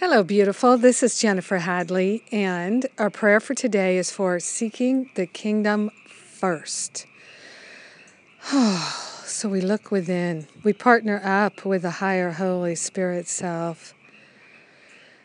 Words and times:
Hello, 0.00 0.22
beautiful. 0.22 0.78
This 0.78 1.02
is 1.02 1.18
Jennifer 1.18 1.58
Hadley, 1.58 2.22
and 2.30 2.86
our 2.98 3.10
prayer 3.10 3.40
for 3.40 3.54
today 3.54 3.98
is 3.98 4.12
for 4.12 4.38
seeking 4.38 5.10
the 5.16 5.26
kingdom 5.26 5.90
first. 6.06 7.04
so 9.24 9.48
we 9.48 9.60
look 9.60 9.90
within, 9.90 10.46
we 10.62 10.72
partner 10.72 11.20
up 11.24 11.64
with 11.64 11.82
the 11.82 11.90
higher 11.98 12.30
Holy 12.30 12.76
Spirit 12.76 13.26
self. 13.26 13.92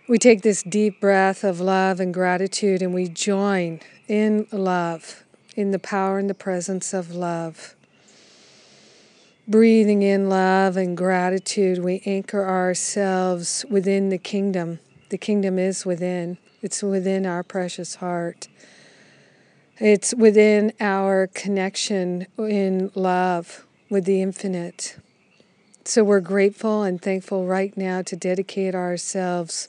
We 0.07 0.17
take 0.17 0.41
this 0.41 0.63
deep 0.63 0.99
breath 0.99 1.43
of 1.43 1.59
love 1.59 1.99
and 1.99 2.11
gratitude 2.11 2.81
and 2.81 2.95
we 2.95 3.09
join 3.09 3.79
in 4.07 4.47
love, 4.51 5.23
in 5.55 5.69
the 5.69 5.77
power 5.77 6.17
and 6.17 6.27
the 6.27 6.33
presence 6.33 6.95
of 6.95 7.13
love. 7.13 7.75
Breathing 9.45 10.03
in 10.03 10.29
love 10.29 10.77
and 10.77 10.95
gratitude, 10.95 11.79
we 11.79 12.01
anchor 12.05 12.47
ourselves 12.47 13.65
within 13.69 14.07
the 14.07 14.17
kingdom. 14.17 14.79
The 15.09 15.17
kingdom 15.17 15.59
is 15.59 15.85
within, 15.85 16.37
it's 16.61 16.81
within 16.81 17.25
our 17.25 17.43
precious 17.43 17.95
heart. 17.95 18.47
It's 19.79 20.13
within 20.13 20.71
our 20.79 21.27
connection 21.27 22.27
in 22.37 22.89
love 22.95 23.65
with 23.89 24.05
the 24.05 24.21
infinite. 24.21 24.95
So 25.83 26.05
we're 26.05 26.21
grateful 26.21 26.83
and 26.83 27.01
thankful 27.01 27.45
right 27.45 27.75
now 27.75 28.01
to 28.03 28.15
dedicate 28.15 28.73
ourselves 28.73 29.67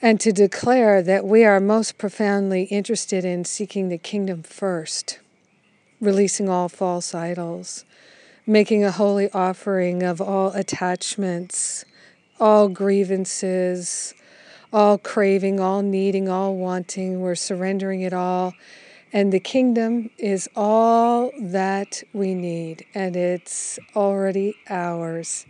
and 0.00 0.20
to 0.20 0.30
declare 0.30 1.02
that 1.02 1.24
we 1.24 1.44
are 1.44 1.58
most 1.58 1.98
profoundly 1.98 2.64
interested 2.64 3.24
in 3.24 3.44
seeking 3.44 3.88
the 3.88 3.98
kingdom 3.98 4.44
first, 4.44 5.18
releasing 6.02 6.50
all 6.50 6.68
false 6.68 7.14
idols 7.14 7.86
making 8.46 8.84
a 8.84 8.90
holy 8.90 9.30
offering 9.32 10.02
of 10.02 10.20
all 10.20 10.52
attachments, 10.52 11.84
all 12.40 12.68
grievances, 12.68 14.14
all 14.72 14.98
craving, 14.98 15.60
all 15.60 15.82
needing, 15.82 16.28
all 16.28 16.56
wanting. 16.56 17.20
We're 17.20 17.34
surrendering 17.34 18.00
it 18.00 18.12
all. 18.12 18.54
And 19.12 19.32
the 19.32 19.40
kingdom 19.40 20.10
is 20.16 20.48
all 20.56 21.30
that 21.38 22.02
we 22.14 22.34
need, 22.34 22.86
and 22.94 23.14
it's 23.14 23.78
already 23.94 24.56
ours. 24.70 25.44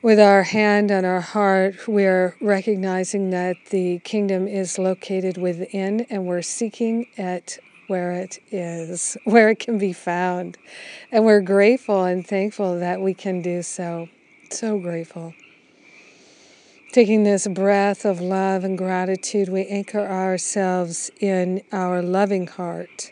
With 0.00 0.20
our 0.20 0.44
hand 0.44 0.92
on 0.92 1.04
our 1.04 1.20
heart, 1.20 1.88
we're 1.88 2.36
recognizing 2.40 3.30
that 3.30 3.56
the 3.70 3.98
kingdom 4.04 4.46
is 4.46 4.78
located 4.78 5.36
within, 5.36 6.06
and 6.08 6.26
we're 6.26 6.42
seeking 6.42 7.08
it 7.16 7.58
where 7.88 8.12
it 8.12 8.38
is, 8.50 9.16
where 9.24 9.50
it 9.50 9.58
can 9.58 9.78
be 9.78 9.92
found. 9.92 10.56
And 11.10 11.24
we're 11.24 11.40
grateful 11.40 12.04
and 12.04 12.26
thankful 12.26 12.78
that 12.78 13.00
we 13.00 13.14
can 13.14 13.42
do 13.42 13.62
so. 13.62 14.08
So 14.50 14.78
grateful. 14.78 15.34
Taking 16.92 17.24
this 17.24 17.46
breath 17.46 18.06
of 18.06 18.20
love 18.20 18.64
and 18.64 18.78
gratitude, 18.78 19.50
we 19.50 19.66
anchor 19.66 20.00
ourselves 20.06 21.10
in 21.20 21.62
our 21.70 22.00
loving 22.00 22.46
heart 22.46 23.10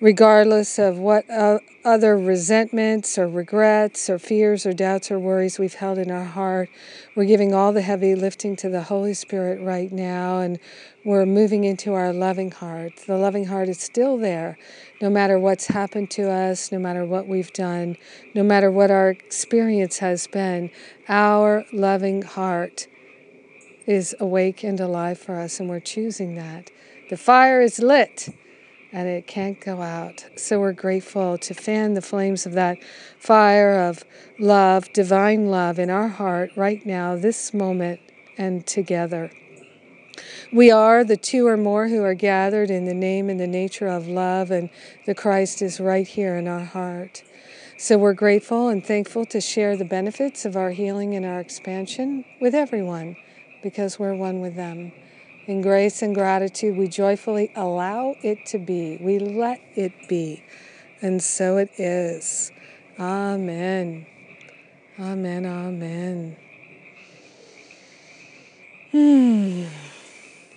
regardless 0.00 0.78
of 0.78 0.98
what 0.98 1.28
uh, 1.28 1.58
other 1.84 2.16
resentments 2.16 3.18
or 3.18 3.26
regrets 3.28 4.08
or 4.08 4.18
fears 4.18 4.64
or 4.64 4.72
doubts 4.72 5.10
or 5.10 5.18
worries 5.18 5.58
we've 5.58 5.74
held 5.74 5.98
in 5.98 6.10
our 6.10 6.24
heart. 6.24 6.68
We're 7.16 7.24
giving 7.24 7.52
all 7.52 7.72
the 7.72 7.82
heavy 7.82 8.14
lifting 8.14 8.54
to 8.56 8.68
the 8.68 8.82
Holy 8.82 9.14
Spirit 9.14 9.60
right 9.60 9.90
now, 9.90 10.38
and 10.38 10.60
we're 11.04 11.26
moving 11.26 11.64
into 11.64 11.94
our 11.94 12.12
loving 12.12 12.52
heart. 12.52 12.92
The 13.06 13.16
loving 13.16 13.46
heart 13.46 13.68
is 13.68 13.80
still 13.80 14.16
there, 14.16 14.56
no 15.00 15.10
matter 15.10 15.38
what's 15.38 15.66
happened 15.66 16.10
to 16.12 16.30
us, 16.30 16.70
no 16.70 16.78
matter 16.78 17.04
what 17.04 17.26
we've 17.26 17.52
done, 17.52 17.96
no 18.34 18.44
matter 18.44 18.70
what 18.70 18.90
our 18.90 19.10
experience 19.10 19.98
has 19.98 20.26
been. 20.28 20.70
Our 21.08 21.64
loving 21.72 22.22
heart 22.22 22.86
is 23.86 24.14
awake 24.20 24.62
and 24.62 24.78
alive 24.78 25.18
for 25.18 25.40
us, 25.40 25.58
and 25.58 25.68
we're 25.68 25.80
choosing 25.80 26.36
that. 26.36 26.70
The 27.10 27.16
fire 27.16 27.62
is 27.62 27.78
lit 27.78 28.28
and 28.92 29.08
it 29.08 29.26
can't 29.26 29.60
go 29.60 29.82
out. 29.82 30.24
So 30.36 30.60
we're 30.60 30.72
grateful 30.72 31.38
to 31.38 31.54
fan 31.54 31.94
the 31.94 32.02
flames 32.02 32.46
of 32.46 32.52
that 32.52 32.78
fire 33.18 33.80
of 33.80 34.04
love, 34.38 34.92
divine 34.92 35.46
love 35.50 35.78
in 35.78 35.90
our 35.90 36.08
heart 36.08 36.50
right 36.56 36.84
now, 36.86 37.16
this 37.16 37.52
moment, 37.52 38.00
and 38.36 38.66
together. 38.66 39.30
We 40.52 40.70
are 40.70 41.04
the 41.04 41.16
two 41.16 41.46
or 41.46 41.56
more 41.56 41.88
who 41.88 42.02
are 42.02 42.14
gathered 42.14 42.70
in 42.70 42.86
the 42.86 42.94
name 42.94 43.28
and 43.28 43.38
the 43.38 43.46
nature 43.46 43.88
of 43.88 44.08
love, 44.08 44.50
and 44.50 44.70
the 45.06 45.14
Christ 45.14 45.60
is 45.60 45.78
right 45.78 46.06
here 46.06 46.36
in 46.36 46.48
our 46.48 46.64
heart. 46.64 47.22
So 47.76 47.98
we're 47.98 48.14
grateful 48.14 48.68
and 48.68 48.84
thankful 48.84 49.24
to 49.26 49.40
share 49.40 49.76
the 49.76 49.84
benefits 49.84 50.44
of 50.44 50.56
our 50.56 50.70
healing 50.70 51.14
and 51.14 51.24
our 51.24 51.38
expansion 51.38 52.24
with 52.40 52.54
everyone 52.54 53.16
because 53.62 53.98
we're 53.98 54.16
one 54.16 54.40
with 54.40 54.56
them. 54.56 54.92
In 55.48 55.62
grace 55.62 56.02
and 56.02 56.14
gratitude, 56.14 56.76
we 56.76 56.88
joyfully 56.88 57.50
allow 57.56 58.16
it 58.22 58.44
to 58.48 58.58
be. 58.58 58.98
We 59.00 59.18
let 59.18 59.62
it 59.74 60.06
be. 60.06 60.44
And 61.00 61.22
so 61.22 61.56
it 61.56 61.70
is. 61.78 62.52
Amen. 63.00 64.04
Amen. 65.00 65.46
Amen. 65.46 66.36
Hmm. 68.92 69.64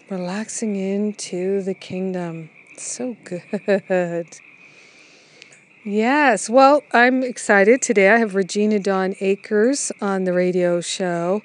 Relaxing 0.10 0.76
into 0.76 1.62
the 1.62 1.74
kingdom. 1.74 2.50
So 2.78 3.16
good. 3.24 4.28
Yes, 5.86 6.48
well, 6.48 6.84
I'm 6.92 7.24
excited. 7.24 7.82
Today 7.82 8.10
I 8.12 8.18
have 8.18 8.36
Regina 8.36 8.78
Dawn 8.78 9.16
Akers 9.20 9.92
on 10.00 10.26
the 10.26 10.34
radio 10.34 10.80
show. 10.80 11.42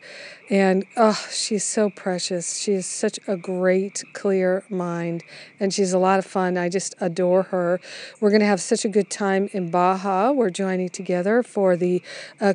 And 0.49 0.85
oh, 0.97 1.27
she's 1.33 1.65
so 1.65 1.91
precious. 1.91 2.59
She 2.59 2.75
is 2.75 2.87
such 2.87 3.19
a 3.27 3.37
great, 3.37 4.05
clear 4.13 4.63
mind, 4.71 5.25
and 5.59 5.75
she's 5.75 5.93
a 5.93 5.99
lot 5.99 6.21
of 6.21 6.25
fun. 6.25 6.57
I 6.57 6.69
just 6.69 6.95
adore 7.01 7.45
her. 7.45 7.81
We're 8.21 8.31
going 8.31 8.41
to 8.41 8.47
have 8.47 8.61
such 8.61 8.85
a 8.85 8.89
good 8.89 9.11
time 9.11 9.49
in 9.53 9.73
Baja. 9.73 10.31
We're 10.31 10.51
joining 10.51 10.89
together 10.89 11.43
for 11.43 11.77
the 11.77 12.01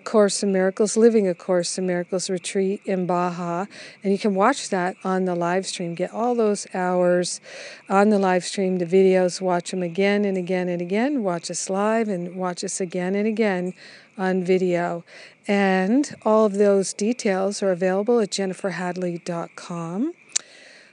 Course 0.05 0.41
in 0.41 0.53
Miracles, 0.53 0.95
Living 0.95 1.27
a 1.27 1.35
Course 1.35 1.77
in 1.77 1.85
Miracles 1.85 2.29
retreat 2.29 2.81
in 2.85 3.05
Baja. 3.05 3.65
And 4.03 4.13
you 4.13 4.19
can 4.19 4.35
watch 4.35 4.69
that 4.69 4.95
on 5.03 5.25
the 5.25 5.35
live 5.35 5.65
stream. 5.65 5.93
Get 5.93 6.13
all 6.13 6.33
those 6.33 6.65
hours 6.73 7.41
on 7.89 8.07
the 8.07 8.19
live 8.19 8.45
stream, 8.45 8.77
the 8.77 8.85
videos, 8.85 9.41
watch 9.41 9.71
them 9.71 9.83
again 9.83 10.23
and 10.23 10.37
again 10.37 10.69
and 10.69 10.81
again. 10.81 11.23
Watch 11.23 11.51
us 11.51 11.69
live 11.69 12.07
and 12.07 12.37
watch 12.37 12.63
us 12.63 12.79
again 12.79 13.15
and 13.15 13.27
again 13.27 13.73
on 14.21 14.43
video. 14.43 15.03
And 15.47 16.15
all 16.23 16.45
of 16.45 16.53
those 16.53 16.93
details 16.93 17.63
are 17.63 17.71
available 17.71 18.19
at 18.19 18.29
jenniferhadley.com. 18.29 20.13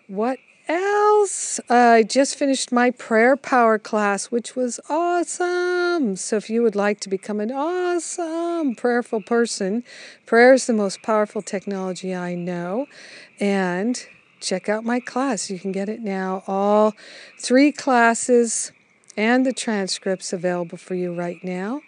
What 0.06 0.39
else? 0.66 1.61
I 1.69 2.03
just 2.03 2.37
finished 2.37 2.72
my 2.72 2.91
prayer 2.91 3.37
power 3.37 3.78
class, 3.78 4.27
which 4.27 4.56
was 4.56 4.81
awesome. 4.88 6.17
So, 6.17 6.37
if 6.37 6.49
you 6.49 6.62
would 6.62 6.75
like 6.75 7.00
to 7.00 7.11
become 7.11 7.41
an 7.41 7.53
awesome 7.53 8.75
prayerful 8.75 9.21
person, 9.21 9.84
prayer 10.25 10.55
is 10.55 10.67
the 10.67 10.72
most 10.72 11.03
powerful 11.03 11.43
technology 11.43 12.14
I 12.14 12.35
know. 12.35 12.87
And 13.38 14.03
check 14.41 14.70
out 14.70 14.85
my 14.85 15.00
class. 15.00 15.50
You 15.50 15.58
can 15.58 15.73
get 15.73 15.91
it 15.91 16.00
now. 16.00 16.43
All 16.47 16.94
three 17.38 17.70
classes 17.70 18.73
and 19.17 19.44
the 19.44 19.53
transcripts 19.53 20.32
available 20.32 20.79
for 20.79 20.94
you 20.94 21.14
right 21.14 21.43
now 21.43 21.82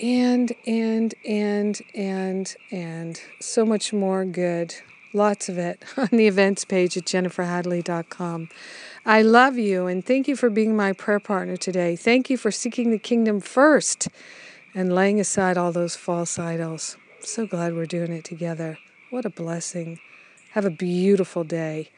and, 0.00 0.52
and, 0.66 1.14
and, 1.26 1.80
and, 1.94 2.56
and 2.70 3.20
so 3.40 3.64
much 3.64 3.92
more 3.92 4.24
good. 4.24 4.74
Lots 5.12 5.48
of 5.48 5.58
it 5.58 5.82
on 5.96 6.08
the 6.12 6.26
events 6.26 6.64
page 6.64 6.96
at 6.96 7.04
jenniferhadley.com. 7.04 8.48
I 9.06 9.22
love 9.22 9.56
you 9.56 9.86
and 9.86 10.04
thank 10.04 10.28
you 10.28 10.36
for 10.36 10.50
being 10.50 10.76
my 10.76 10.92
prayer 10.92 11.20
partner 11.20 11.56
today. 11.56 11.96
Thank 11.96 12.28
you 12.28 12.36
for 12.36 12.50
seeking 12.50 12.90
the 12.90 12.98
kingdom 12.98 13.40
first 13.40 14.08
and 14.74 14.94
laying 14.94 15.18
aside 15.18 15.56
all 15.56 15.72
those 15.72 15.96
false 15.96 16.38
idols. 16.38 16.96
so 17.20 17.46
glad 17.46 17.74
we're 17.74 17.86
doing 17.86 18.12
it 18.12 18.24
together. 18.24 18.78
What 19.10 19.24
a 19.24 19.30
blessing. 19.30 19.98
Have 20.52 20.64
a 20.64 20.70
beautiful 20.70 21.44
day. 21.44 21.90